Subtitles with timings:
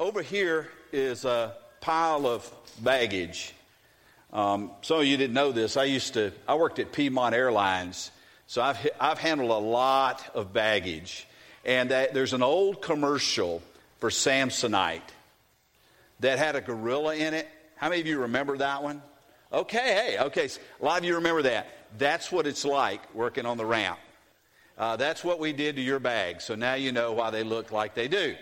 [0.00, 2.48] over here is a pile of
[2.80, 3.52] baggage.
[4.32, 5.76] Um, some of you didn't know this.
[5.76, 8.12] I used to, I worked at Piedmont Airlines,
[8.46, 11.26] so I've, I've handled a lot of baggage.
[11.64, 13.60] And that, there's an old commercial
[13.98, 15.00] for Samsonite
[16.20, 17.48] that had a gorilla in it.
[17.76, 19.02] How many of you remember that one?
[19.52, 20.48] Okay, hey, okay.
[20.80, 21.66] A lot of you remember that.
[21.96, 23.98] That's what it's like working on the ramp.
[24.76, 26.40] Uh, that's what we did to your bag.
[26.40, 28.36] So now you know why they look like they do.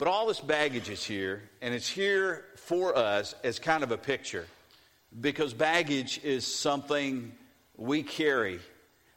[0.00, 3.98] But all this baggage is here, and it's here for us as kind of a
[3.98, 4.46] picture.
[5.20, 7.32] Because baggage is something
[7.76, 8.60] we carry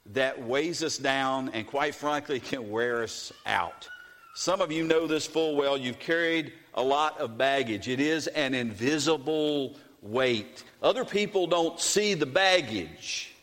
[0.07, 3.87] that weighs us down and, quite frankly, can wear us out.
[4.35, 5.77] Some of you know this full well.
[5.77, 10.65] You've carried a lot of baggage, it is an invisible weight.
[10.81, 13.33] Other people don't see the baggage,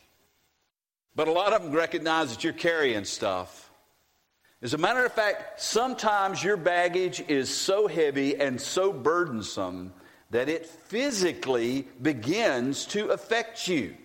[1.15, 3.70] but a lot of them recognize that you're carrying stuff.
[4.61, 9.91] As a matter of fact, sometimes your baggage is so heavy and so burdensome
[10.29, 13.95] that it physically begins to affect you.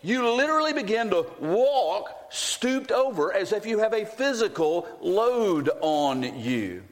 [0.00, 6.22] You literally begin to walk stooped over as if you have a physical load on
[6.40, 6.84] you.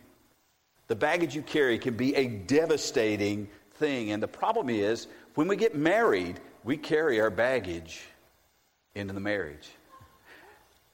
[0.89, 4.13] The baggage you carry can be a devastating thing.
[4.13, 8.03] And the problem is, when we get married, we carry our baggage
[8.95, 9.69] into the marriage.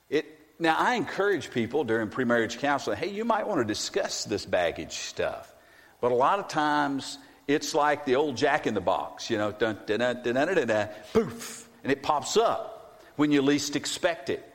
[0.08, 0.26] It,
[0.62, 4.92] now, I encourage people during premarriage counseling hey, you might want to discuss this baggage
[4.92, 5.52] stuff.
[6.00, 9.50] But a lot of times, it's like the old jack in the box, you know,
[9.50, 13.74] dun, dun, dun, dun, dun, dun, dun, poof, and it pops up when you least
[13.74, 14.48] expect it.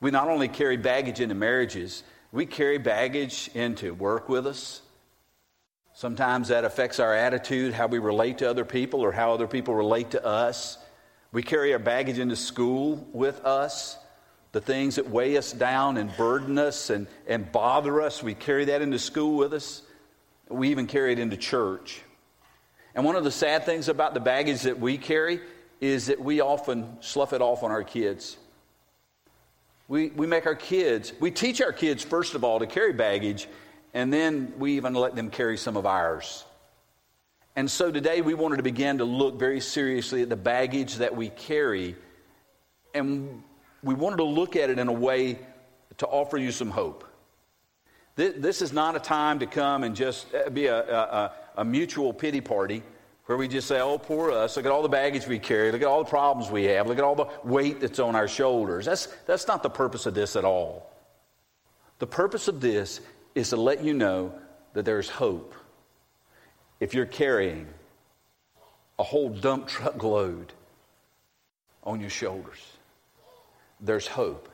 [0.00, 4.80] We not only carry baggage into marriages, we carry baggage into work with us.
[5.92, 9.74] Sometimes that affects our attitude, how we relate to other people, or how other people
[9.74, 10.78] relate to us.
[11.30, 13.98] We carry our baggage into school with us
[14.52, 18.66] the things that weigh us down and burden us and, and bother us, we carry
[18.66, 19.82] that into school with us.
[20.48, 22.02] We even carry it into church.
[22.94, 25.40] And one of the sad things about the baggage that we carry
[25.80, 28.36] is that we often slough it off on our kids.
[29.88, 33.48] We, we make our kids, we teach our kids, first of all, to carry baggage,
[33.94, 36.44] and then we even let them carry some of ours.
[37.56, 41.16] And so today we wanted to begin to look very seriously at the baggage that
[41.16, 41.96] we carry.
[42.94, 43.42] And
[43.82, 45.38] we wanted to look at it in a way
[45.98, 47.04] to offer you some hope.
[48.14, 52.12] This is not a time to come and just uh, be a, a, a, mutual
[52.12, 52.82] pity party
[53.24, 54.56] where we just say, oh, poor us.
[54.56, 55.72] Look at all the baggage we carry.
[55.72, 56.86] Look at all the problems we have.
[56.86, 58.84] Look at all the weight that's on our shoulders.
[58.84, 60.90] That's, that's not the purpose of this at all.
[62.00, 63.00] The purpose of this
[63.34, 64.34] is to let you know
[64.74, 65.54] that there's hope.
[66.80, 67.66] If you're carrying
[68.98, 70.52] a whole dump truck load
[71.82, 72.71] on your shoulders
[73.82, 74.48] there's hope.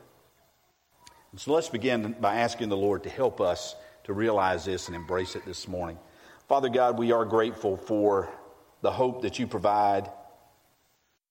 [1.31, 3.75] And so let's begin by asking the Lord to help us
[4.05, 5.99] to realize this and embrace it this morning.
[6.47, 8.27] Father God, we are grateful for
[8.81, 10.09] the hope that you provide,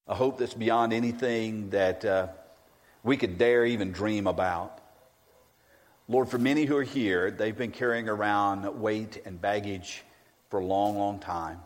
[0.06, 2.28] a hope that's beyond anything that uh,
[3.02, 4.80] we could dare even dream about.
[6.06, 10.04] Lord, for many who are here, they've been carrying around weight and baggage
[10.48, 11.58] for a long, long time.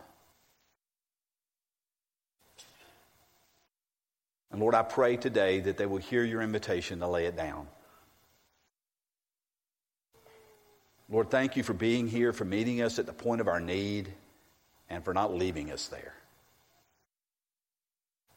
[4.53, 7.67] And Lord, I pray today that they will hear your invitation to lay it down.
[11.09, 14.13] Lord, thank you for being here, for meeting us at the point of our need,
[14.91, 16.13] and for not leaving us there.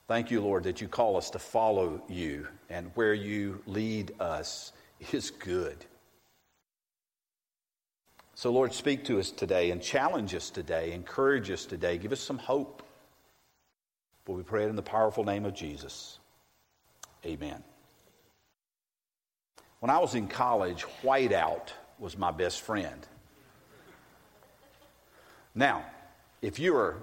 [0.09, 4.73] Thank you, Lord, that you call us to follow you, and where you lead us
[5.13, 5.85] is good.
[8.35, 12.21] So, Lord, speak to us today and challenge us today, encourage us today, give us
[12.21, 12.83] some hope.
[14.27, 16.19] For we pray it in the powerful name of Jesus.
[17.25, 17.63] Amen.
[19.79, 21.69] When I was in college, whiteout
[22.01, 23.07] was my best friend.
[25.55, 25.87] Now,
[26.43, 26.97] if you were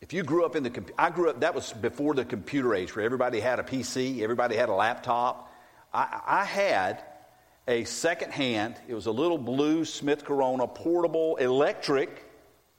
[0.00, 2.96] if you grew up in the I grew up that was before the computer age
[2.96, 5.52] where everybody had a PC, everybody had a laptop.
[5.92, 7.04] I, I had
[7.68, 12.29] a second hand, it was a little blue Smith Corona portable electric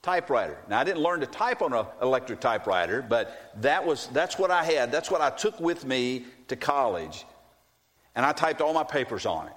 [0.01, 0.57] typewriter.
[0.67, 4.51] Now I didn't learn to type on an electric typewriter, but that was that's what
[4.51, 4.91] I had.
[4.91, 7.25] That's what I took with me to college.
[8.15, 9.53] And I typed all my papers on it.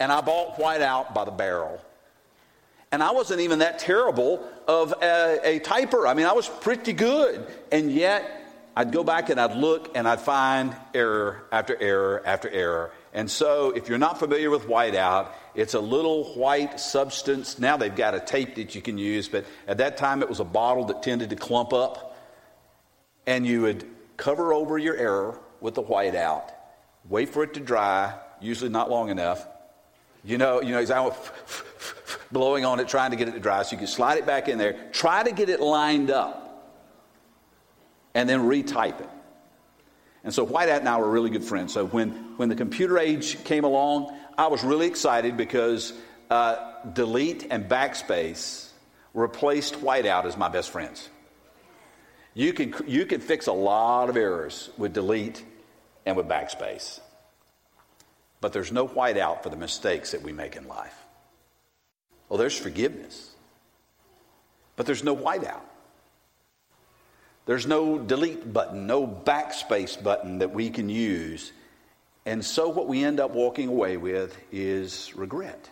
[0.00, 1.80] And I bought whiteout by the barrel.
[2.90, 6.08] And I wasn't even that terrible of a, a typer.
[6.08, 7.46] I mean, I was pretty good.
[7.70, 8.38] And yet
[8.74, 12.92] I'd go back and I'd look and I'd find error after error after error.
[13.18, 17.58] And so, if you're not familiar with whiteout, it's a little white substance.
[17.58, 20.38] Now they've got a tape that you can use, but at that time it was
[20.38, 22.16] a bottle that tended to clump up.
[23.26, 23.84] And you would
[24.16, 26.52] cover over your error with the whiteout,
[27.08, 29.44] wait for it to dry, usually not long enough.
[30.22, 31.16] You know, you know,
[32.30, 33.64] blowing on it, trying to get it to dry.
[33.64, 36.72] So you can slide it back in there, try to get it lined up,
[38.14, 39.10] and then retype it.
[40.28, 41.72] And so Whiteout and I were really good friends.
[41.72, 45.94] So when, when the computer age came along, I was really excited because
[46.28, 48.68] uh, delete and backspace
[49.14, 51.08] replaced Whiteout as my best friends.
[52.34, 55.42] You can, you can fix a lot of errors with delete
[56.04, 57.00] and with backspace.
[58.42, 61.06] But there's no whiteout for the mistakes that we make in life.
[62.28, 63.30] Well, there's forgiveness,
[64.76, 65.62] but there's no whiteout.
[67.48, 71.50] There's no delete button, no backspace button that we can use.
[72.26, 75.70] And so, what we end up walking away with is regret.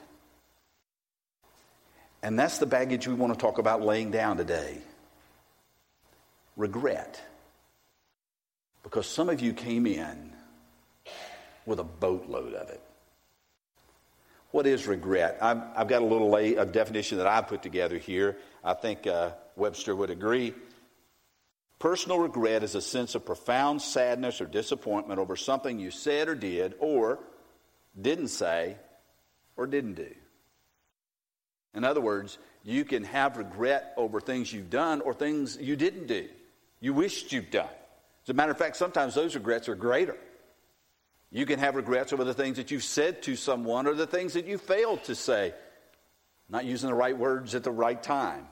[2.22, 4.78] And that's the baggage we want to talk about laying down today
[6.56, 7.22] regret.
[8.82, 10.32] Because some of you came in
[11.66, 12.80] with a boatload of it.
[14.50, 15.36] What is regret?
[15.42, 18.38] I've, I've got a little lay, a definition that I put together here.
[18.64, 20.54] I think uh, Webster would agree.
[21.78, 26.34] Personal regret is a sense of profound sadness or disappointment over something you said or
[26.34, 27.18] did, or
[28.00, 28.76] didn't say,
[29.56, 30.14] or didn't do.
[31.74, 36.06] In other words, you can have regret over things you've done or things you didn't
[36.06, 36.28] do,
[36.80, 37.68] you wished you'd done.
[38.24, 40.16] As a matter of fact, sometimes those regrets are greater.
[41.30, 44.32] You can have regrets over the things that you've said to someone or the things
[44.32, 45.52] that you failed to say,
[46.48, 48.46] not using the right words at the right time.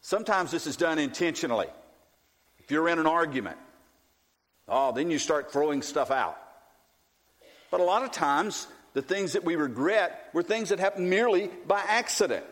[0.00, 1.68] Sometimes this is done intentionally.
[2.70, 3.58] If you're in an argument,
[4.68, 6.40] oh, then you start throwing stuff out.
[7.68, 11.50] But a lot of times, the things that we regret were things that happened merely
[11.66, 12.46] by accident.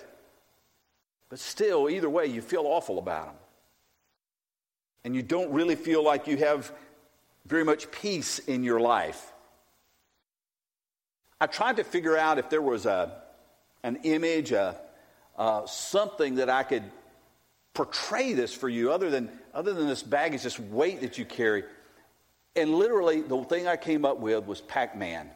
[1.29, 3.35] But still, either way, you feel awful about them.
[5.05, 6.73] And you don't really feel like you have
[7.47, 9.33] very much peace in your life.
[11.41, 13.23] I tried to figure out if there was a,
[13.85, 14.81] an image, a,
[15.39, 16.83] uh, something that I could
[17.79, 21.63] portray this for you other than, other than this baggage, this weight that you carry.
[22.57, 25.31] And literally, the thing I came up with was Pac Man.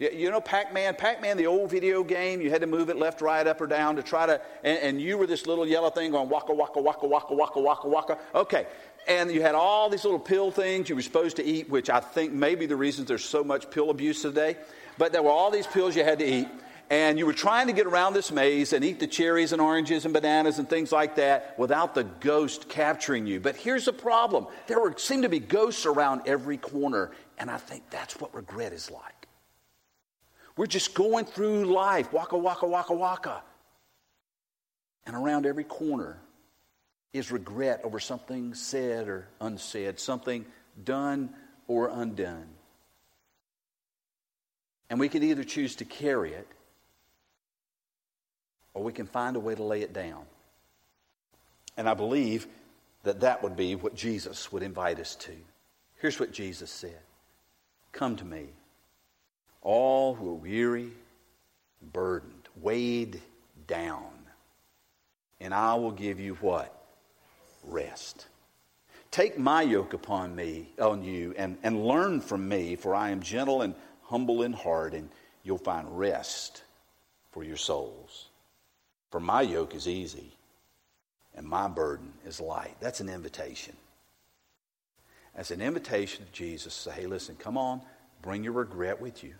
[0.00, 0.96] You know Pac Man?
[0.96, 3.68] Pac Man, the old video game, you had to move it left, right, up, or
[3.68, 6.80] down to try to, and, and, you were this little yellow thing going waka, waka,
[6.80, 8.18] waka, waka, waka, waka, waka.
[8.34, 8.66] Okay,
[9.06, 12.00] and you had all these little pill things you were supposed to eat, which I
[12.00, 14.56] think may be the reasons there's so much pill abuse today.
[14.98, 16.48] But there were all these pills you had to eat,
[16.90, 20.06] and you were trying to get around this maze and eat the cherries and oranges
[20.06, 23.40] and bananas and things like that without the ghost capturing you.
[23.40, 27.58] But here's the problem there were, seemed to be ghosts around every corner, and I
[27.58, 29.28] think that's what regret is like.
[30.56, 33.42] We're just going through life, waka, waka, waka, waka.
[35.06, 36.18] And around every corner
[37.12, 40.44] is regret over something said or unsaid, something
[40.82, 41.30] done
[41.66, 42.48] or undone.
[44.90, 46.48] And we can either choose to carry it
[48.78, 50.22] or we can find a way to lay it down.
[51.76, 52.46] And I believe
[53.02, 55.32] that that would be what Jesus would invite us to.
[55.96, 57.00] Here's what Jesus said
[57.90, 58.46] Come to me,
[59.62, 60.92] all who are weary,
[61.92, 63.20] burdened, weighed
[63.66, 64.12] down,
[65.40, 66.72] and I will give you what?
[67.64, 68.28] rest.
[69.10, 73.20] Take my yoke upon me, on you, and, and learn from me, for I am
[73.20, 73.74] gentle and
[74.04, 75.10] humble in heart, and
[75.42, 76.62] you'll find rest
[77.32, 78.27] for your souls.
[79.10, 80.32] For my yoke is easy,
[81.34, 82.76] and my burden is light.
[82.80, 83.76] That's an invitation.
[85.34, 87.80] That's an invitation to Jesus say, hey, listen, come on,
[88.22, 89.34] bring your regret with you.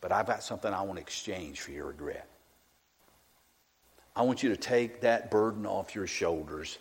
[0.00, 2.26] But I've got something I want to exchange for your regret.
[4.16, 6.78] I want you to take that burden off your shoulders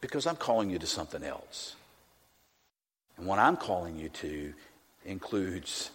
[0.00, 1.76] because I'm calling you to something else.
[3.16, 4.52] And what I'm calling you to
[5.04, 5.90] includes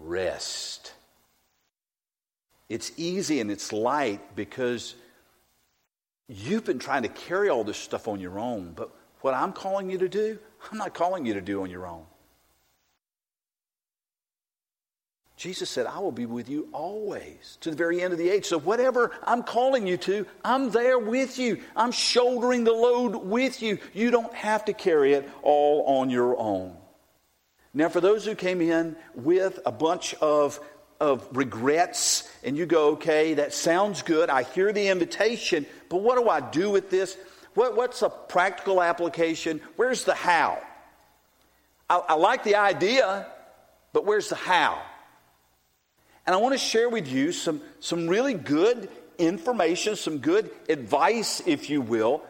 [0.00, 0.92] rest.
[2.68, 4.94] It's easy and it's light because
[6.28, 8.72] you've been trying to carry all this stuff on your own.
[8.74, 8.90] But
[9.20, 10.38] what I'm calling you to do,
[10.70, 12.04] I'm not calling you to do on your own.
[15.36, 18.46] Jesus said, I will be with you always to the very end of the age.
[18.46, 21.60] So, whatever I'm calling you to, I'm there with you.
[21.74, 23.78] I'm shouldering the load with you.
[23.92, 26.76] You don't have to carry it all on your own.
[27.74, 30.60] Now, for those who came in with a bunch of,
[31.04, 34.30] of regrets, and you go, okay, that sounds good.
[34.30, 37.16] I hear the invitation, but what do I do with this?
[37.54, 39.60] What, what's a practical application?
[39.76, 40.60] Where's the how?
[41.90, 43.26] I, I like the idea,
[43.92, 44.82] but where's the how?
[46.26, 51.42] And I want to share with you some, some really good information, some good advice,
[51.46, 52.22] if you will.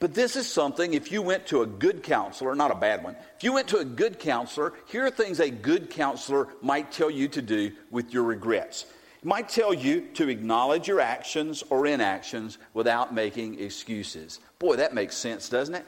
[0.00, 3.16] But this is something, if you went to a good counselor, not a bad one,
[3.36, 7.10] if you went to a good counselor, here are things a good counselor might tell
[7.10, 8.86] you to do with your regrets.
[9.20, 14.38] It might tell you to acknowledge your actions or inactions without making excuses.
[14.60, 15.84] Boy, that makes sense, doesn't it?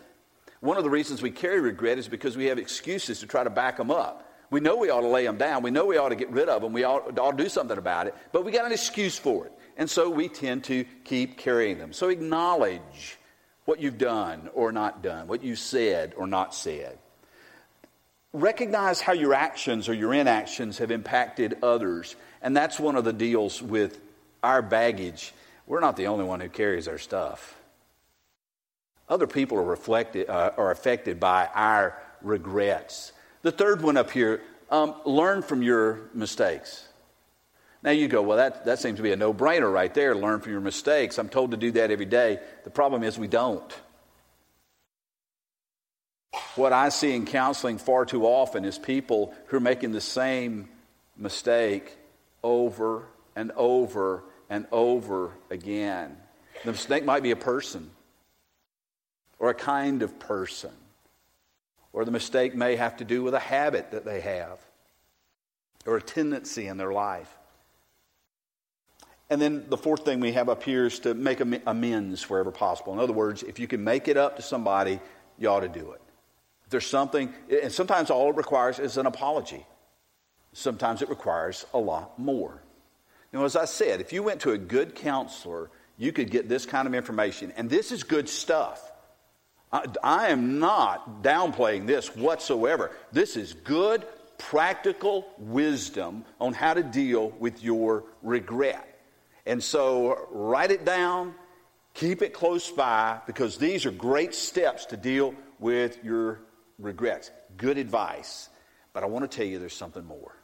[0.58, 3.50] One of the reasons we carry regret is because we have excuses to try to
[3.50, 4.26] back them up.
[4.50, 5.62] We know we ought to lay them down.
[5.62, 6.72] We know we ought to get rid of them.
[6.72, 8.16] We ought, ought to do something about it.
[8.32, 9.52] But we got an excuse for it.
[9.76, 11.92] And so we tend to keep carrying them.
[11.92, 13.16] So acknowledge
[13.64, 16.98] what you've done or not done, what you said or not said.
[18.32, 22.14] Recognize how your actions or your inactions have impacted others.
[22.42, 24.00] And that's one of the deals with
[24.42, 25.32] our baggage.
[25.66, 27.56] We're not the only one who carries our stuff.
[29.08, 33.12] Other people are, reflected, uh, are affected by our regrets.
[33.42, 34.40] The third one up here
[34.70, 36.86] um, learn from your mistakes.
[37.82, 40.14] Now you go, well, that, that seems to be a no brainer right there.
[40.14, 41.18] Learn from your mistakes.
[41.18, 42.38] I'm told to do that every day.
[42.64, 43.74] The problem is we don't.
[46.56, 50.68] What I see in counseling far too often is people who are making the same
[51.16, 51.96] mistake
[52.42, 56.16] over and over and over again.
[56.64, 57.90] The mistake might be a person
[59.38, 60.72] or a kind of person,
[61.94, 64.58] or the mistake may have to do with a habit that they have
[65.86, 67.34] or a tendency in their life.
[69.30, 72.92] And then the fourth thing we have up here is to make amends wherever possible.
[72.92, 75.00] In other words, if you can make it up to somebody,
[75.38, 76.02] you ought to do it.
[76.64, 77.32] If there's something,
[77.62, 79.64] and sometimes all it requires is an apology.
[80.52, 82.60] Sometimes it requires a lot more.
[83.32, 86.66] Now, as I said, if you went to a good counselor, you could get this
[86.66, 87.52] kind of information.
[87.56, 88.82] And this is good stuff.
[89.72, 92.90] I, I am not downplaying this whatsoever.
[93.12, 94.04] This is good,
[94.38, 98.89] practical wisdom on how to deal with your regret.
[99.46, 101.34] And so write it down,
[101.94, 106.40] keep it close by, because these are great steps to deal with your
[106.78, 107.30] regrets.
[107.56, 108.48] Good advice.
[108.92, 110.34] But I want to tell you there's something more.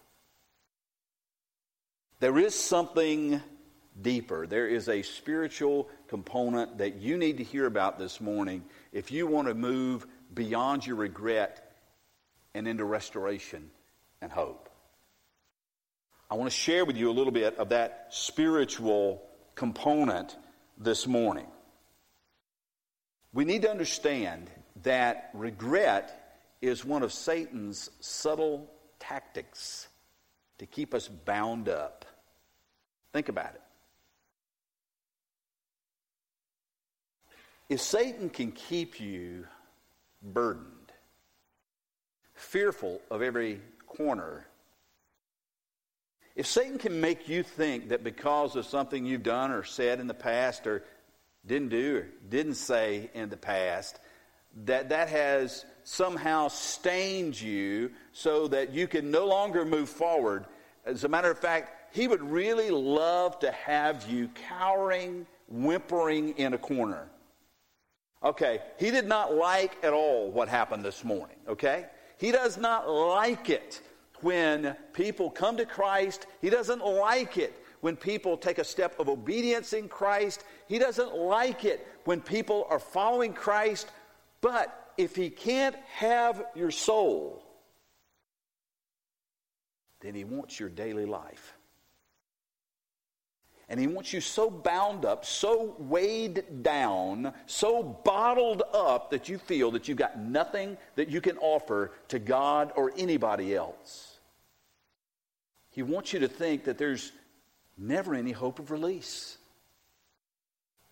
[2.20, 3.42] There is something
[4.00, 4.46] deeper.
[4.46, 9.26] There is a spiritual component that you need to hear about this morning if you
[9.26, 11.76] want to move beyond your regret
[12.54, 13.70] and into restoration
[14.22, 14.65] and hope.
[16.28, 19.22] I want to share with you a little bit of that spiritual
[19.54, 20.36] component
[20.76, 21.46] this morning.
[23.32, 24.50] We need to understand
[24.82, 28.68] that regret is one of Satan's subtle
[28.98, 29.86] tactics
[30.58, 32.04] to keep us bound up.
[33.12, 33.62] Think about it.
[37.68, 39.46] If Satan can keep you
[40.22, 40.92] burdened,
[42.34, 44.46] fearful of every corner
[46.36, 50.06] if Satan can make you think that because of something you've done or said in
[50.06, 50.84] the past or
[51.46, 53.98] didn't do or didn't say in the past,
[54.64, 60.44] that that has somehow stained you so that you can no longer move forward.
[60.84, 66.52] As a matter of fact, he would really love to have you cowering, whimpering in
[66.52, 67.08] a corner.
[68.22, 71.86] Okay, he did not like at all what happened this morning, okay?
[72.18, 73.80] He does not like it
[74.22, 76.26] when people come to Christ.
[76.40, 80.44] He doesn't like it when people take a step of obedience in Christ.
[80.68, 83.88] He doesn't like it when people are following Christ.
[84.40, 87.42] But if he can't have your soul,
[90.00, 91.55] then he wants your daily life.
[93.68, 99.38] And he wants you so bound up, so weighed down, so bottled up that you
[99.38, 104.18] feel that you've got nothing that you can offer to God or anybody else.
[105.70, 107.10] He wants you to think that there's
[107.76, 109.36] never any hope of release.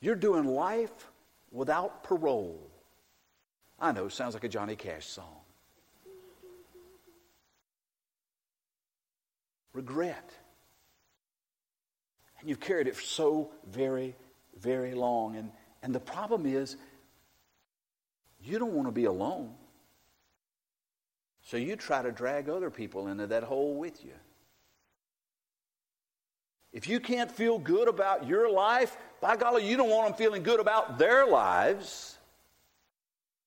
[0.00, 1.11] You're doing life
[1.52, 2.61] without parole.
[3.78, 5.37] I know, it sounds like a Johnny Cash song.
[9.73, 10.31] Regret.
[12.44, 14.14] And you've carried it for so very,
[14.60, 15.36] very long.
[15.36, 15.50] And,
[15.82, 16.76] and the problem is,
[18.42, 19.54] you don't want to be alone.
[21.40, 24.12] So you try to drag other people into that hole with you.
[26.70, 30.42] If you can't feel good about your life, by golly, you don't want them feeling
[30.42, 32.18] good about their lives.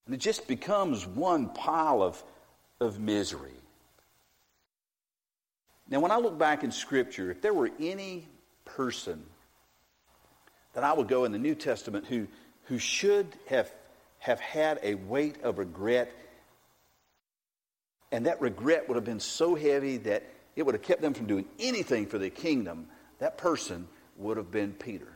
[0.07, 2.23] And it just becomes one pile of,
[2.81, 3.61] of misery.
[5.87, 8.27] Now, when I look back in Scripture, if there were any
[8.67, 9.24] person
[10.74, 12.27] that I would go in the New Testament who,
[12.65, 13.71] who should have,
[14.19, 16.12] have had a weight of regret,
[18.12, 20.24] and that regret would have been so heavy that
[20.55, 22.88] it would have kept them from doing anything for the kingdom,
[23.19, 25.07] that person would have been Peter.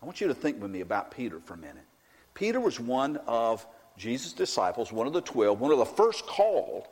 [0.00, 1.84] I want you to think with me about Peter for a minute.
[2.34, 6.86] Peter was one of Jesus' disciples, one of the twelve, one of the first called.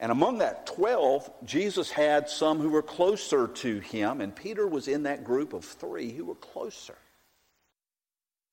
[0.00, 4.88] And among that 12, Jesus had some who were closer to him, and Peter was
[4.88, 6.96] in that group of three who were closer.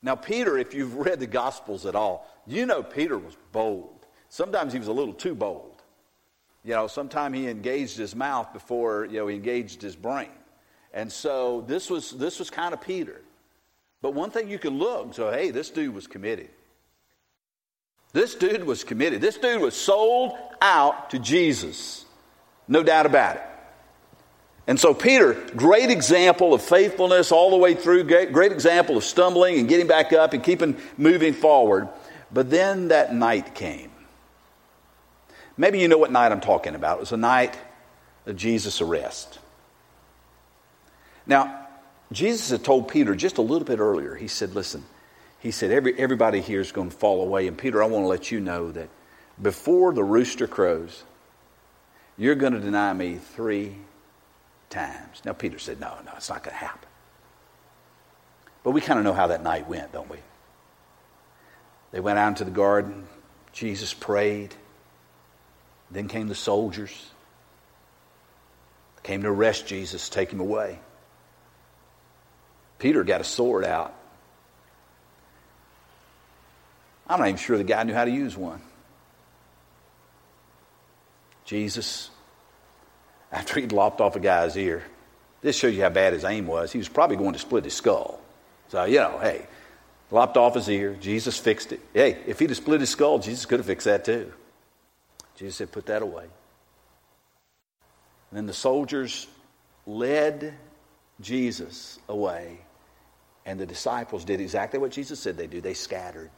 [0.01, 4.05] Now, Peter, if you've read the Gospels at all, you know Peter was bold.
[4.27, 5.81] Sometimes he was a little too bold.
[6.65, 10.29] You know, sometimes he engaged his mouth before, you know, he engaged his brain.
[10.93, 13.21] And so this was, this was kind of Peter.
[14.01, 16.49] But one thing you can look, so hey, this dude was committed.
[18.13, 19.21] This dude was committed.
[19.21, 22.05] This dude was sold out to Jesus.
[22.67, 23.43] No doubt about it.
[24.67, 29.59] And so, Peter, great example of faithfulness all the way through, great, example of stumbling
[29.59, 31.87] and getting back up and keeping moving forward.
[32.33, 33.91] But then that night came.
[35.55, 36.97] Maybe you know what night I'm talking about.
[36.97, 37.57] It was the night
[38.25, 39.39] of Jesus' arrest.
[41.25, 41.67] Now,
[42.11, 44.83] Jesus had told Peter just a little bit earlier, he said, Listen,
[45.39, 47.47] he said, Every, everybody here is going to fall away.
[47.47, 48.89] And Peter, I want to let you know that
[49.41, 51.03] before the rooster crows,
[52.17, 53.75] you're going to deny me three
[54.69, 55.21] times.
[55.23, 56.89] Now, Peter said, No, no, it's not going to happen.
[58.63, 60.17] But we kind of know how that night went, don't we?
[61.91, 63.07] They went out into the garden.
[63.53, 64.53] Jesus prayed.
[65.89, 67.11] Then came the soldiers.
[69.03, 70.79] came to arrest Jesus, take him away.
[72.77, 73.96] Peter got a sword out.
[77.09, 78.61] I'm not even sure the guy knew how to use one.
[81.45, 82.09] Jesus,
[83.31, 84.83] after he'd lopped off a guy's ear,
[85.41, 86.71] this shows you how bad his aim was.
[86.71, 88.19] He was probably going to split his skull.
[88.67, 89.45] So, you know, hey,
[90.11, 90.97] lopped off his ear.
[90.99, 91.79] Jesus fixed it.
[91.93, 94.33] Hey, if he'd have split his skull, Jesus could have fixed that too.
[95.37, 96.25] Jesus said, put that away.
[98.31, 99.27] And then the soldiers
[99.85, 100.53] led
[101.21, 102.57] Jesus away,
[103.45, 105.61] and the disciples did exactly what Jesus said they do.
[105.61, 106.29] They scattered.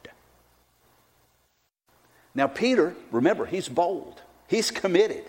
[2.39, 5.25] Now, Peter, remember, he's bold, he's committed.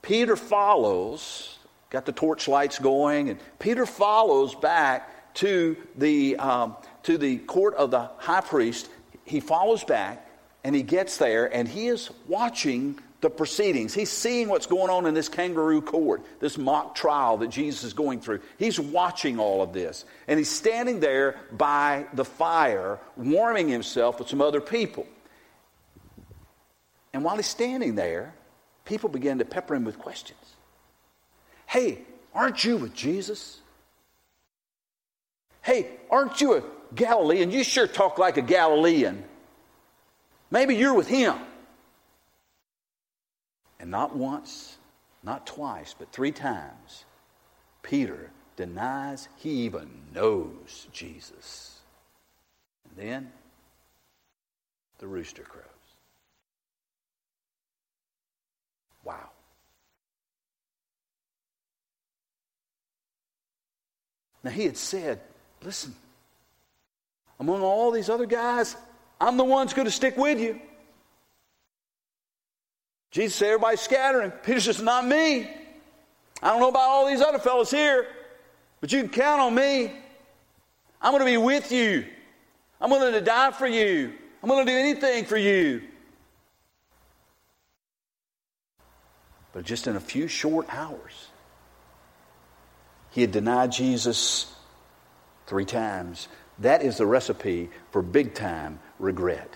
[0.00, 1.58] Peter follows,
[1.90, 7.90] got the torchlights going, and Peter follows back to the, um, to the court of
[7.90, 8.88] the high priest.
[9.24, 10.24] He follows back
[10.62, 13.94] and he gets there and he is watching the proceedings.
[13.94, 17.94] He's seeing what's going on in this kangaroo court, this mock trial that Jesus is
[17.94, 18.42] going through.
[18.60, 20.04] He's watching all of this.
[20.28, 25.04] And he's standing there by the fire, warming himself with some other people.
[27.16, 28.34] And while he's standing there,
[28.84, 30.38] people begin to pepper him with questions.
[31.64, 32.02] Hey,
[32.34, 33.58] aren't you with Jesus?
[35.62, 36.62] Hey, aren't you a
[36.94, 37.50] Galilean?
[37.50, 39.24] You sure talk like a Galilean.
[40.50, 41.38] Maybe you're with him.
[43.80, 44.76] And not once,
[45.22, 47.06] not twice, but three times,
[47.82, 51.80] Peter denies he even knows Jesus.
[52.84, 53.32] And then
[54.98, 55.75] the rooster crows.
[64.46, 65.18] Now he had said,
[65.64, 65.92] listen,
[67.40, 68.76] among all these other guys,
[69.20, 70.60] I'm the one who's going to stick with you.
[73.10, 74.30] Jesus said, everybody's scattering.
[74.30, 75.50] Peter says, not me.
[76.40, 78.06] I don't know about all these other fellows here,
[78.80, 79.90] but you can count on me.
[81.02, 82.06] I'm going to be with you.
[82.80, 84.12] I'm willing to die for you.
[84.44, 85.82] I'm willing to do anything for you.
[89.52, 91.30] But just in a few short hours,
[93.16, 94.54] he had denied Jesus
[95.46, 96.28] three times.
[96.58, 99.50] That is the recipe for big time regret.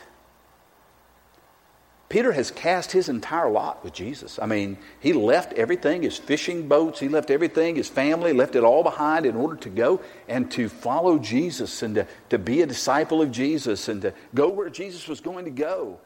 [2.09, 4.39] Peter has cast his entire lot with Jesus.
[4.39, 8.65] I mean, he left everything, his fishing boats, he left everything, his family, left it
[8.65, 12.67] all behind in order to go and to follow Jesus and to, to be a
[12.67, 16.01] disciple of Jesus and to go where Jesus was going to go.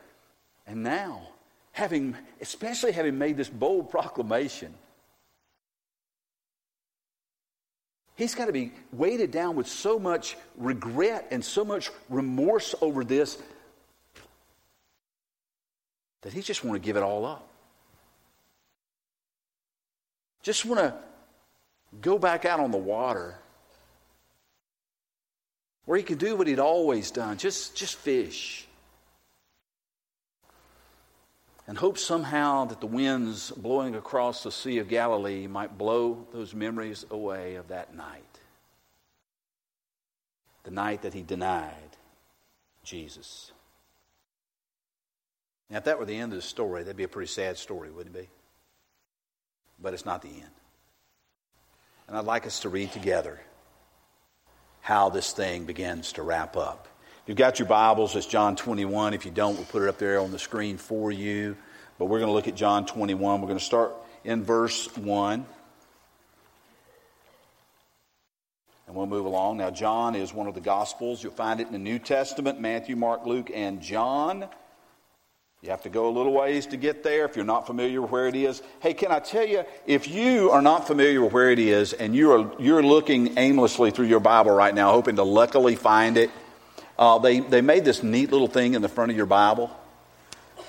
[0.66, 1.28] And now,
[1.70, 4.74] having, especially having made this bold proclamation,
[8.14, 13.04] he's got to be weighted down with so much regret and so much remorse over
[13.04, 13.38] this
[16.22, 17.46] that he just want to give it all up.
[20.42, 20.94] Just want to
[22.00, 23.36] go back out on the water
[25.84, 28.66] where he could do what he'd always done, just, just fish.
[31.66, 36.54] And hope somehow that the winds blowing across the Sea of Galilee might blow those
[36.54, 38.22] memories away of that night.
[40.64, 41.96] The night that he denied
[42.82, 43.50] Jesus.
[45.70, 47.90] Now, if that were the end of the story, that'd be a pretty sad story,
[47.90, 48.28] wouldn't it be?
[49.80, 50.50] But it's not the end.
[52.06, 53.40] And I'd like us to read together
[54.82, 56.88] how this thing begins to wrap up.
[57.26, 59.14] You've got your Bibles, it's John 21.
[59.14, 61.56] If you don't, we'll put it up there on the screen for you.
[61.98, 63.40] but we're going to look at John 21.
[63.40, 65.46] We're going to start in verse 1.
[68.86, 69.56] And we'll move along.
[69.56, 71.22] Now, John is one of the Gospels.
[71.22, 74.46] You'll find it in the New Testament Matthew, Mark, Luke, and John.
[75.62, 78.10] You have to go a little ways to get there if you're not familiar with
[78.10, 78.60] where it is.
[78.80, 82.14] Hey, can I tell you, if you are not familiar with where it is and
[82.14, 86.30] you are, you're looking aimlessly through your Bible right now, hoping to luckily find it,
[86.98, 89.70] uh, they, they made this neat little thing in the front of your Bible.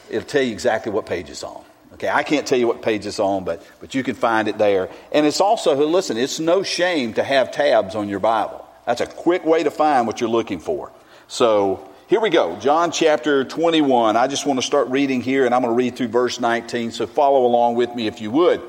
[0.10, 1.64] It'll tell you exactly what page it's on.
[1.94, 4.58] Okay, I can't tell you what page it's on, but, but you can find it
[4.58, 4.90] there.
[5.14, 8.68] And it's also, listen, it's no shame to have tabs on your Bible.
[8.86, 10.92] That's a quick way to find what you're looking for.
[11.28, 12.58] So here we go.
[12.58, 14.18] John chapter 21.
[14.18, 16.92] I just want to start reading here, and I'm going to read through verse 19,
[16.92, 18.62] so follow along with me if you would.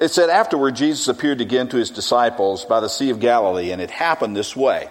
[0.00, 3.82] It said, Afterward, Jesus appeared again to his disciples by the Sea of Galilee, and
[3.82, 4.90] it happened this way.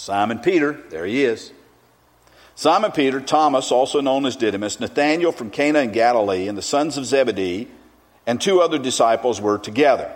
[0.00, 1.52] Simon Peter, there he is
[2.54, 6.96] Simon Peter, Thomas, also known as Didymus, Nathanael from Cana in Galilee, and the sons
[6.96, 7.68] of Zebedee,
[8.26, 10.10] and two other disciples were together.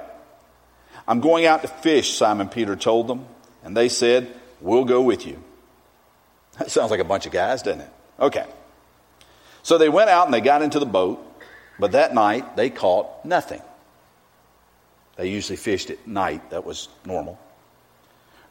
[1.07, 3.27] I'm going out to fish, Simon Peter told them,
[3.63, 5.43] and they said, We'll go with you.
[6.59, 7.91] That sounds like a bunch of guys, doesn't it?
[8.19, 8.47] Okay.
[9.63, 11.23] So they went out and they got into the boat,
[11.79, 13.63] but that night they caught nothing.
[15.17, 17.39] They usually fished at night, that was normal.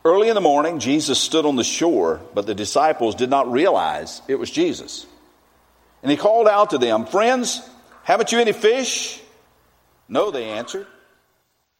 [0.05, 4.21] Early in the morning, Jesus stood on the shore, but the disciples did not realize
[4.27, 5.05] it was Jesus.
[6.01, 7.61] And he called out to them, Friends,
[8.03, 9.21] haven't you any fish?
[10.09, 10.87] No, they answered.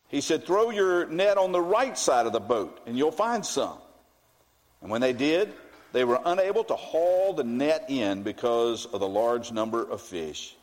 [0.07, 3.45] He said, Throw your net on the right side of the boat, and you'll find
[3.45, 3.77] some.
[4.81, 5.53] And when they did,
[5.91, 10.55] they were unable to haul the net in because of the large number of fish.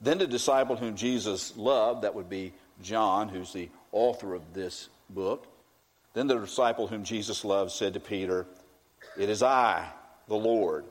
[0.00, 4.88] Then the disciple whom Jesus loved, that would be John, who's the author of this
[5.10, 5.46] book,
[6.18, 8.46] then the disciple whom Jesus loved said to Peter,
[9.16, 9.88] It is I,
[10.26, 10.84] the Lord.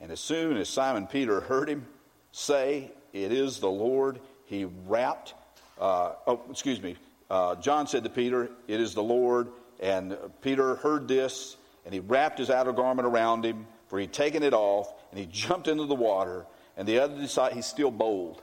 [0.00, 1.86] And as soon as Simon Peter heard him
[2.32, 5.34] say, It is the Lord, he wrapped,
[5.80, 6.96] uh, oh, excuse me,
[7.30, 9.48] uh, John said to Peter, It is the Lord.
[9.78, 14.42] And Peter heard this, and he wrapped his outer garment around him, for he'd taken
[14.42, 16.44] it off, and he jumped into the water.
[16.76, 18.42] And the other disciple, he's still bold.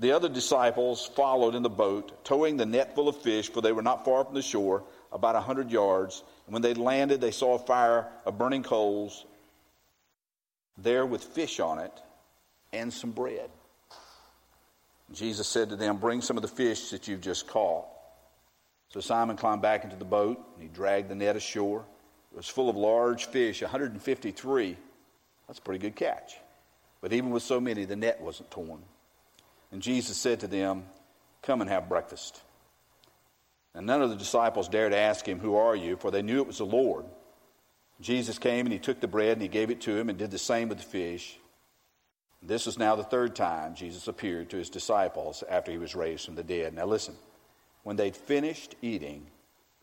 [0.00, 3.72] The other disciples followed in the boat, towing the net full of fish, for they
[3.72, 6.22] were not far from the shore about a hundred yards.
[6.46, 9.24] And when they landed, they saw a fire of burning coals
[10.76, 11.92] there with fish on it
[12.72, 13.50] and some bread.
[15.12, 17.86] Jesus said to them, Bring some of the fish that you've just caught.
[18.90, 21.84] So Simon climbed back into the boat and he dragged the net ashore.
[22.32, 24.76] It was full of large fish, 153.
[25.46, 26.36] That's a pretty good catch.
[27.00, 28.82] But even with so many, the net wasn't torn.
[29.72, 30.84] And Jesus said to them,
[31.42, 32.40] Come and have breakfast.
[33.74, 35.96] And none of the disciples dared ask him, Who are you?
[35.96, 37.04] For they knew it was the Lord.
[38.00, 40.30] Jesus came and he took the bread and he gave it to him and did
[40.30, 41.38] the same with the fish.
[42.42, 46.24] This was now the third time Jesus appeared to his disciples after he was raised
[46.24, 46.74] from the dead.
[46.74, 47.16] Now listen,
[47.82, 49.26] when they'd finished eating,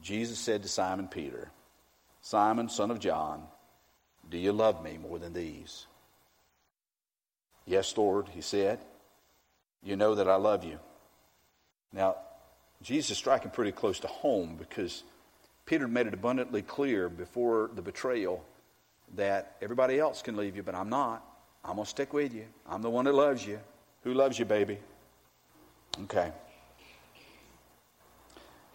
[0.01, 1.51] Jesus said to Simon Peter,
[2.21, 3.43] Simon, son of John,
[4.29, 5.85] do you love me more than these?
[7.65, 8.79] Yes, Lord, he said.
[9.83, 10.79] You know that I love you.
[11.91, 12.15] Now,
[12.81, 15.03] Jesus is striking pretty close to home because
[15.65, 18.43] Peter made it abundantly clear before the betrayal
[19.15, 21.23] that everybody else can leave you, but I'm not.
[21.63, 22.45] I'm going to stick with you.
[22.67, 23.59] I'm the one that loves you.
[24.03, 24.77] Who loves you, baby?
[26.03, 26.31] Okay.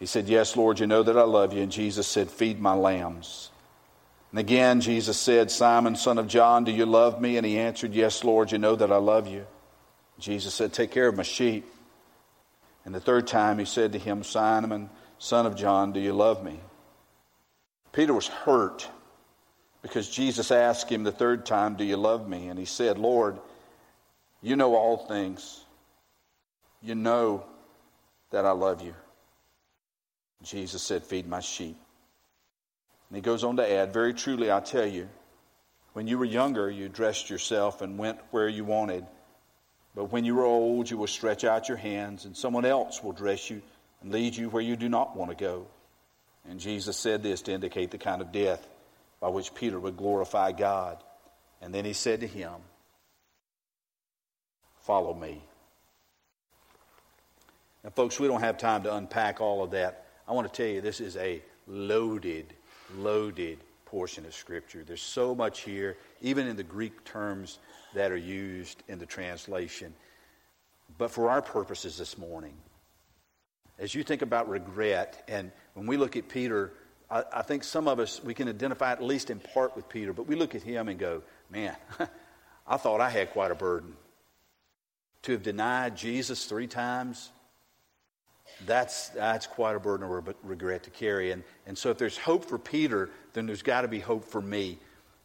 [0.01, 1.63] He said, Yes, Lord, you know that I love you.
[1.63, 3.51] And Jesus said, Feed my lambs.
[4.33, 7.37] And again, Jesus said, Simon, son of John, do you love me?
[7.37, 9.47] And he answered, Yes, Lord, you know that I love you.
[10.19, 11.67] Jesus said, Take care of my sheep.
[12.85, 16.43] And the third time he said to him, Simon, son of John, do you love
[16.43, 16.59] me?
[17.93, 18.89] Peter was hurt
[19.83, 22.49] because Jesus asked him the third time, Do you love me?
[22.49, 23.39] And he said, Lord,
[24.43, 25.65] you know all things.
[26.83, 27.45] You know
[28.31, 28.95] that I love you.
[30.43, 31.77] Jesus said, Feed my sheep.
[33.09, 35.09] And he goes on to add, Very truly, I tell you,
[35.93, 39.05] when you were younger, you dressed yourself and went where you wanted.
[39.95, 43.13] But when you are old, you will stretch out your hands, and someone else will
[43.13, 43.61] dress you
[44.01, 45.67] and lead you where you do not want to go.
[46.49, 48.67] And Jesus said this to indicate the kind of death
[49.21, 50.99] by which Peter would glorify God.
[51.61, 52.53] And then he said to him,
[54.81, 55.43] Follow me.
[57.85, 60.07] Now, folks, we don't have time to unpack all of that.
[60.27, 62.53] I want to tell you, this is a loaded,
[62.97, 64.83] loaded portion of Scripture.
[64.85, 67.59] There's so much here, even in the Greek terms
[67.95, 69.95] that are used in the translation.
[70.99, 72.55] But for our purposes this morning,
[73.79, 76.73] as you think about regret, and when we look at Peter,
[77.11, 80.13] I, I, think some of us, we can identify at least in part with Peter,
[80.13, 81.75] but we look at him and go, man,
[82.67, 83.97] I thought I had quite a burden.
[85.23, 87.31] to have denied Jesus three times,
[88.67, 91.31] that's, that's quite a burden of regret to carry.
[91.31, 94.43] And, and so, if there's hope for Peter, then there's got to be hope for
[94.43, 94.79] me.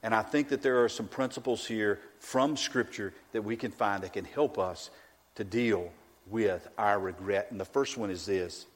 [0.05, 4.03] And I think that there are some principles here from Scripture that we can find
[4.03, 4.91] that can help us
[5.33, 5.91] to deal
[6.27, 7.47] with our regret.
[7.49, 8.67] And the first one is this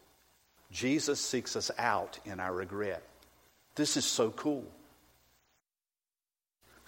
[0.72, 3.04] Jesus seeks us out in our regret.
[3.76, 4.65] This is so cool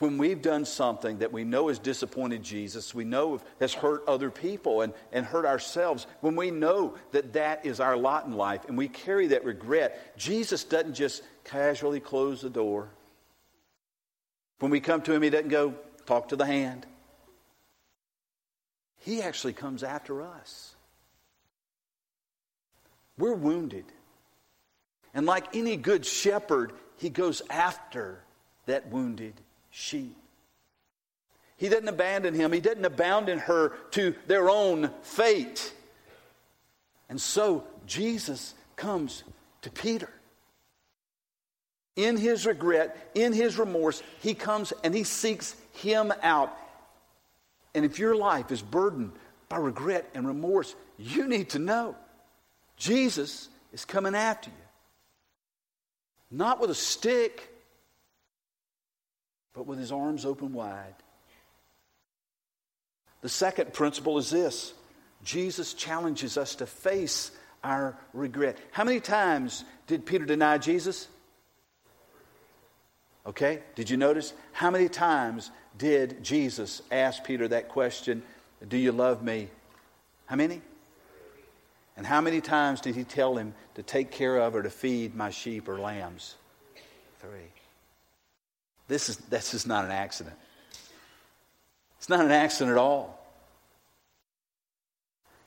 [0.02, 4.32] when we've done something that we know has disappointed Jesus, we know has hurt other
[4.32, 8.68] people and, and hurt ourselves, when we know that that is our lot in life
[8.68, 12.90] and we carry that regret, Jesus doesn't just casually close the door.
[14.62, 15.74] When we come to Him, He doesn't go,
[16.06, 16.86] talk to the hand.
[19.00, 20.76] He actually comes after us.
[23.18, 23.86] We're wounded.
[25.14, 28.24] And like any good shepherd, He goes after
[28.68, 29.34] that wounded
[29.72, 30.16] sheep.
[31.58, 35.74] He didn't abandon him, he didn't abandon her to their own fate.
[37.08, 39.24] And so Jesus comes
[39.62, 40.10] to Peter.
[41.96, 46.58] In his regret, in his remorse, he comes and he seeks him out.
[47.76, 49.12] And if your life is burdened
[49.50, 51.96] by regret and remorse, you need to know
[52.78, 54.56] Jesus is coming after you.
[56.38, 57.50] Not with a stick,
[59.54, 60.96] but with his arms open wide.
[63.22, 64.74] The second principle is this
[65.24, 67.32] Jesus challenges us to face
[67.64, 68.58] our regret.
[68.72, 71.08] How many times did Peter deny Jesus?
[73.26, 74.34] Okay, did you notice?
[74.52, 78.24] How many times did Jesus ask Peter that question,
[78.68, 79.50] Do you love me?
[80.26, 80.62] How many?
[81.98, 85.16] And how many times did he tell him to take care of or to feed
[85.16, 86.36] my sheep or lambs?
[87.20, 87.52] Three.
[88.88, 90.36] This is, this is not an accident.
[92.00, 93.21] It's not an accident at all.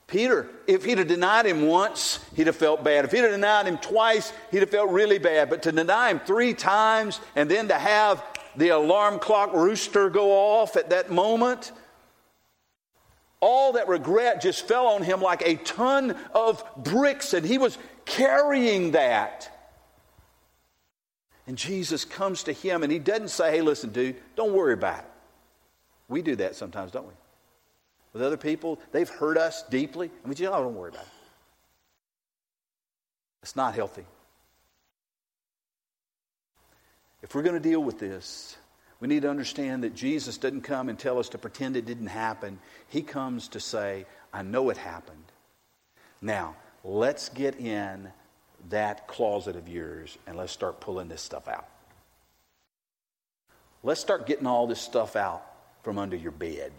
[0.06, 3.04] Peter, if he'd have denied him once, he'd have felt bad.
[3.04, 5.48] If he'd have denied him twice, he'd have felt really bad.
[5.48, 8.22] But to deny him three times and then to have
[8.56, 11.72] the alarm clock rooster go off at that moment,
[13.40, 17.76] all that regret just fell on him like a ton of bricks, and he was
[18.04, 19.50] carrying that.
[21.46, 25.00] And Jesus comes to him and he doesn't say, hey, listen, dude, don't worry about
[25.00, 25.10] it.
[26.08, 27.12] We do that sometimes, don't we?
[28.14, 31.08] With other people, they've hurt us deeply, and we just, oh, don't worry about it.
[33.42, 34.06] It's not healthy.
[37.22, 38.56] If we're going to deal with this,
[39.00, 42.06] we need to understand that Jesus doesn't come and tell us to pretend it didn't
[42.06, 42.60] happen.
[42.88, 45.24] He comes to say, I know it happened.
[46.22, 48.12] Now, let's get in
[48.70, 51.68] that closet of yours and let's start pulling this stuff out.
[53.82, 55.44] Let's start getting all this stuff out
[55.82, 56.72] from under your bed.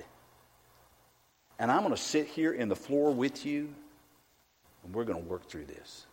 [1.57, 3.73] And I'm going to sit here in the floor with you
[4.83, 6.05] and we're going to work through this.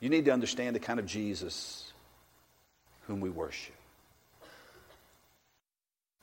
[0.00, 1.92] You need to understand the kind of Jesus
[3.06, 3.74] whom we worship.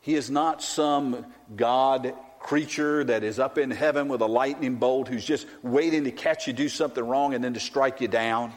[0.02, 5.08] He is not some God creature that is up in heaven with a lightning bolt
[5.08, 8.52] who's just waiting to catch you do something wrong and then to strike you down.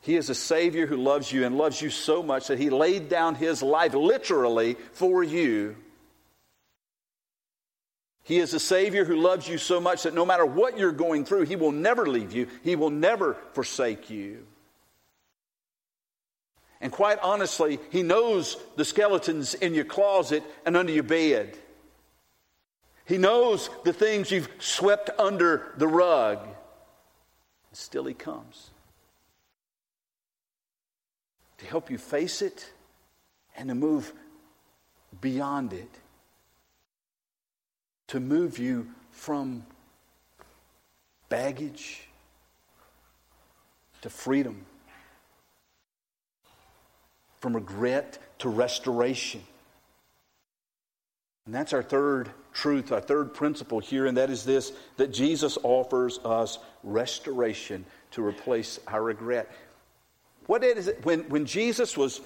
[0.00, 3.10] He is a Savior who loves you and loves you so much that He laid
[3.10, 5.76] down His life literally for you.
[8.30, 11.24] He is a Savior who loves you so much that no matter what you're going
[11.24, 14.46] through, He will never leave you, He will never forsake you.
[16.80, 21.58] And quite honestly, He knows the skeletons in your closet and under your bed.
[23.04, 26.38] He knows the things you've swept under the rug.
[26.44, 26.54] and
[27.72, 28.70] Still, He comes
[31.58, 32.70] to help you face it
[33.56, 34.12] and to move
[35.20, 35.90] beyond it,
[38.10, 39.64] to move you from
[41.28, 42.08] baggage
[44.02, 44.64] to freedom
[47.40, 49.42] from regret to restoration.
[51.46, 55.58] And that's our third truth, our third principle here, and that is this that Jesus
[55.62, 59.50] offers us restoration to replace our regret.
[60.46, 61.04] What is it?
[61.04, 62.20] When, when Jesus was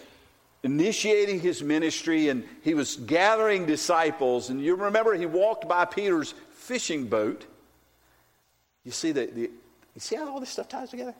[0.65, 6.35] initiating his ministry and he was gathering disciples, and you remember he walked by Peter's
[6.55, 7.47] fishing boat.
[8.83, 9.51] You see that you
[9.99, 11.15] see how all this stuff ties together?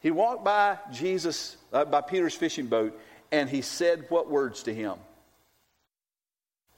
[0.00, 2.98] He walked by Jesus, uh, by Peter's fishing boat,
[3.32, 4.96] and he said what words to him?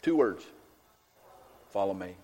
[0.03, 0.45] Two words
[1.71, 2.15] Follow me.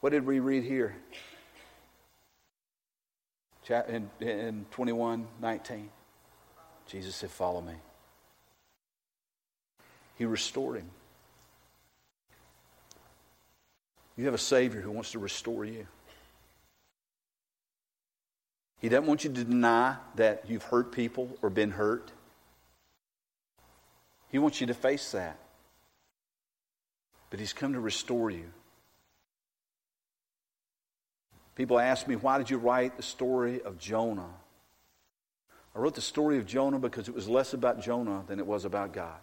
[0.00, 0.94] What did we read here?
[3.70, 5.90] In, in 21 19.
[6.86, 7.74] Jesus said, Follow me.
[10.16, 10.90] He restored him.
[14.16, 15.86] You have a Savior who wants to restore you.
[18.80, 22.10] He doesn't want you to deny that you've hurt people or been hurt.
[24.30, 25.38] He wants you to face that.
[27.30, 28.46] But He's come to restore you.
[31.58, 34.30] People ask me, why did you write the story of Jonah?
[35.74, 38.64] I wrote the story of Jonah because it was less about Jonah than it was
[38.64, 39.18] about God.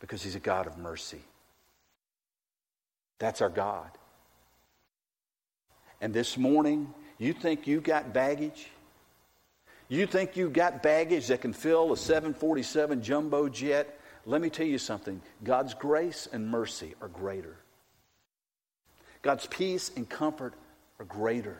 [0.00, 1.20] Because He's a God of mercy.
[3.18, 3.90] That's our God.
[6.00, 8.70] And this morning, you think you've got baggage?
[9.88, 14.00] You think you've got baggage that can fill a 747 jumbo jet?
[14.24, 17.58] Let me tell you something God's grace and mercy are greater.
[19.28, 20.54] God's peace and comfort
[20.98, 21.58] are greater.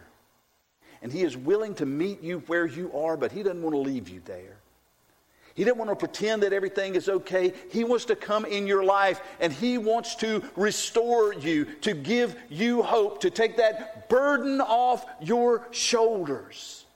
[1.02, 3.78] And He is willing to meet you where you are, but He doesn't want to
[3.78, 4.56] leave you there.
[5.54, 7.52] He doesn't want to pretend that everything is okay.
[7.70, 12.34] He wants to come in your life and He wants to restore you, to give
[12.48, 16.86] you hope, to take that burden off your shoulders,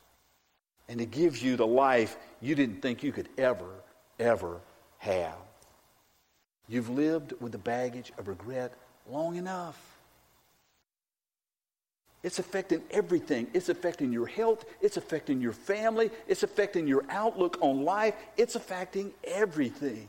[0.89, 3.75] and to give you the life you didn't think you could ever,
[4.19, 4.59] ever
[4.97, 5.37] have.
[6.67, 8.73] You've lived with the baggage of regret
[9.07, 9.92] long enough.
[12.23, 13.49] It's affecting everything.
[13.53, 14.65] It's affecting your health.
[14.81, 16.11] It's affecting your family.
[16.29, 18.15] It's affecting your outlook on life.
[18.37, 20.07] It's affecting everything.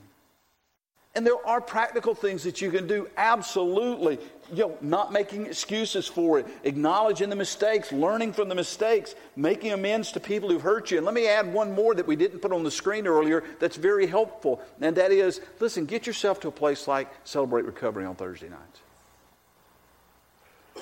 [1.16, 4.18] And there are practical things that you can do, absolutely.
[4.52, 9.74] You know, not making excuses for it, acknowledging the mistakes, learning from the mistakes, making
[9.74, 10.98] amends to people who've hurt you.
[10.98, 13.78] And let me add one more that we didn't put on the screen earlier that's
[13.78, 14.60] very helpful.
[14.82, 18.80] And that is listen, get yourself to a place like Celebrate Recovery on Thursday nights.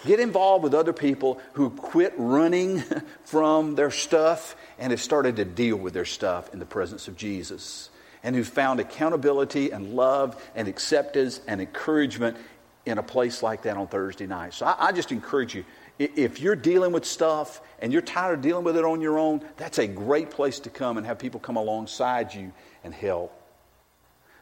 [0.05, 2.83] Get involved with other people who quit running
[3.23, 7.15] from their stuff and have started to deal with their stuff in the presence of
[7.15, 7.89] Jesus.
[8.23, 12.37] And who found accountability and love and acceptance and encouragement
[12.85, 14.53] in a place like that on Thursday night.
[14.53, 15.65] So I, I just encourage you
[15.99, 19.41] if you're dealing with stuff and you're tired of dealing with it on your own,
[19.57, 22.51] that's a great place to come and have people come alongside you
[22.83, 23.31] and help.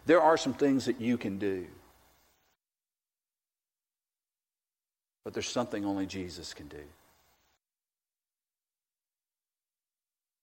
[0.06, 1.68] There are some things that you can do.
[5.24, 6.84] But there's something only Jesus can do.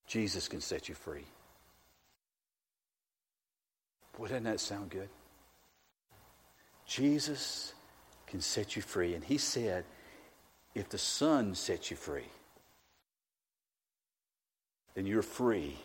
[0.07, 1.25] Jesus can set you free.
[4.17, 5.09] Boy, doesn't that sound good?
[6.87, 7.75] Jesus
[8.27, 9.15] can set you free.
[9.15, 9.85] And he said,
[10.75, 12.29] if the Son sets you free,
[14.95, 15.77] then you're free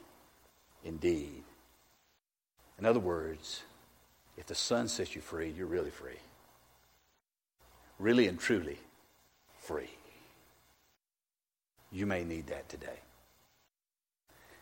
[0.83, 1.43] indeed.
[2.77, 3.63] In other words,
[4.37, 6.19] if the Son sets you free, you're really free
[8.01, 8.79] really and truly
[9.59, 9.89] free.
[11.91, 12.99] You may need that today.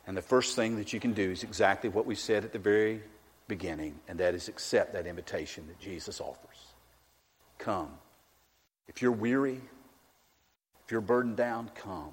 [0.05, 2.59] And the first thing that you can do is exactly what we said at the
[2.59, 3.01] very
[3.47, 6.57] beginning, and that is accept that invitation that Jesus offers.
[7.59, 7.91] Come.
[8.87, 9.61] If you're weary,
[10.85, 12.11] if you're burdened down, come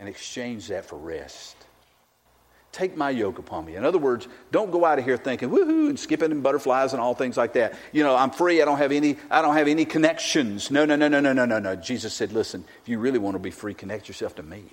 [0.00, 1.56] and exchange that for rest.
[2.70, 3.76] Take my yoke upon me.
[3.76, 7.00] In other words, don't go out of here thinking woohoo and skipping and butterflies and
[7.00, 7.74] all things like that.
[7.92, 8.60] You know, I'm free.
[8.60, 9.16] I don't have any.
[9.30, 10.70] I don't have any connections.
[10.70, 11.76] No, no, no, no, no, no, no, no.
[11.76, 14.64] Jesus said, "Listen, if you really want to be free, connect yourself to me.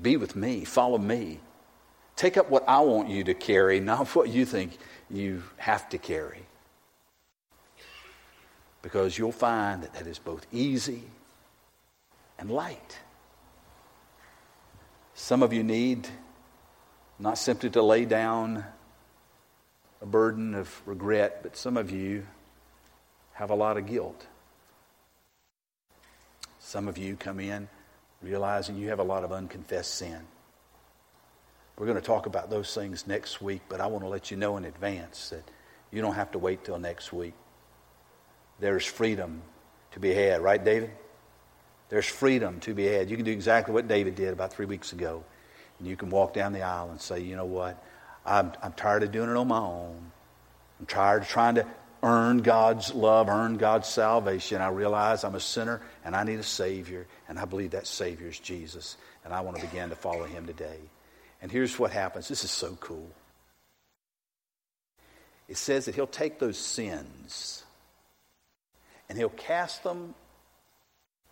[0.00, 0.64] Be with me.
[0.64, 1.40] Follow me.
[2.14, 4.78] Take up what I want you to carry, not what you think
[5.10, 6.42] you have to carry.
[8.80, 11.02] Because you'll find that that is both easy
[12.38, 12.98] and light."
[15.20, 16.06] Some of you need
[17.18, 18.64] not simply to lay down
[20.00, 22.24] a burden of regret, but some of you
[23.32, 24.24] have a lot of guilt.
[26.60, 27.68] Some of you come in
[28.22, 30.20] realizing you have a lot of unconfessed sin.
[31.76, 34.36] We're going to talk about those things next week, but I want to let you
[34.36, 35.42] know in advance that
[35.90, 37.34] you don't have to wait till next week.
[38.60, 39.42] There's freedom
[39.90, 40.92] to be had, right, David?
[41.88, 43.10] There's freedom to be had.
[43.10, 45.24] You can do exactly what David did about three weeks ago.
[45.78, 47.82] And you can walk down the aisle and say, you know what?
[48.26, 50.12] I'm, I'm tired of doing it on my own.
[50.80, 51.66] I'm tired of trying to
[52.02, 54.60] earn God's love, earn God's salvation.
[54.60, 57.06] I realize I'm a sinner and I need a Savior.
[57.28, 58.96] And I believe that Savior is Jesus.
[59.24, 60.78] And I want to begin to follow Him today.
[61.40, 63.10] And here's what happens this is so cool.
[65.48, 67.64] It says that He'll take those sins
[69.08, 70.14] and He'll cast them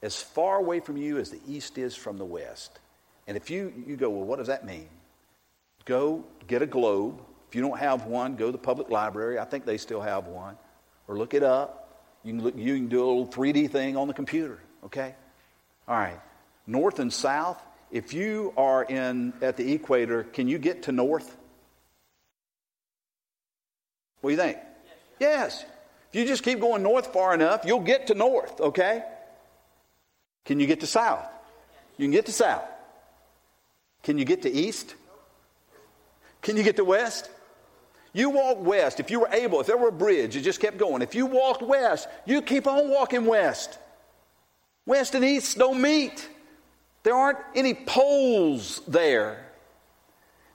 [0.02, 2.78] as far away from you as the east is from the west.
[3.26, 4.88] And if you, you go, well, what does that mean?
[5.84, 7.20] Go get a globe.
[7.48, 9.38] If you don't have one, go to the public library.
[9.38, 10.56] I think they still have one.
[11.08, 12.02] Or look it up.
[12.24, 15.14] You can, look, you can do a little 3D thing on the computer, okay?
[15.86, 16.20] All right.
[16.66, 17.62] North and south.
[17.92, 21.36] If you are in at the equator, can you get to north?
[24.20, 24.58] What do you think?
[25.20, 25.64] Yes.
[26.10, 29.04] If you just keep going north far enough, you'll get to north, okay?
[30.46, 31.24] Can you get to south?
[31.98, 32.64] You can get to south.
[34.02, 34.94] Can you get to east?
[36.40, 37.28] Can you get to west?
[38.12, 39.00] You walk west.
[39.00, 41.02] If you were able, if there were a bridge, it just kept going.
[41.02, 43.78] If you walked west, you keep on walking west.
[44.86, 46.28] West and east don't meet.
[47.02, 49.44] There aren't any poles there.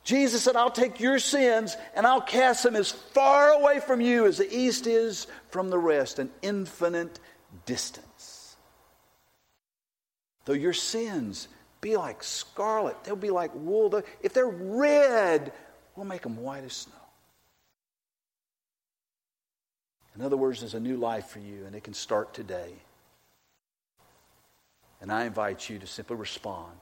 [0.03, 4.25] Jesus said, I'll take your sins and I'll cast them as far away from you
[4.25, 7.19] as the east is from the west, an infinite
[7.65, 8.10] distance.
[10.45, 11.47] Though your sins
[11.81, 14.01] be like scarlet, they'll be like wool.
[14.21, 15.51] If they're red,
[15.95, 16.93] we'll make them white as snow.
[20.15, 22.73] In other words, there's a new life for you, and it can start today.
[24.99, 26.73] And I invite you to simply respond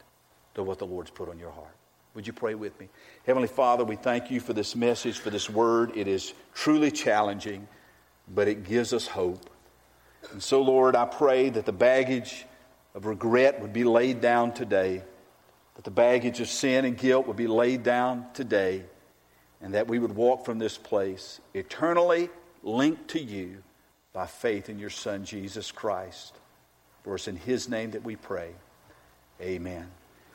[0.55, 1.76] to what the Lord's put on your heart.
[2.16, 2.89] Would you pray with me?
[3.26, 5.95] Heavenly Father, we thank you for this message, for this word.
[5.95, 7.68] It is truly challenging,
[8.34, 9.49] but it gives us hope.
[10.32, 12.45] And so, Lord, I pray that the baggage
[12.95, 15.03] of regret would be laid down today,
[15.75, 18.83] that the baggage of sin and guilt would be laid down today,
[19.61, 22.29] and that we would walk from this place eternally
[22.63, 23.63] linked to you
[24.13, 26.35] by faith in your Son, Jesus Christ.
[27.03, 28.51] For it's in His name that we pray.
[29.41, 29.87] Amen.